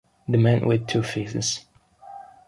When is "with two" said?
0.67-1.03